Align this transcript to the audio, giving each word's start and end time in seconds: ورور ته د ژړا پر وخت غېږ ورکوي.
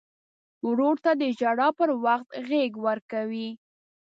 ورور 0.67 0.95
ته 1.03 1.11
د 1.21 1.23
ژړا 1.39 1.69
پر 1.77 1.89
وخت 2.05 2.29
غېږ 2.49 2.71
ورکوي. 2.87 3.49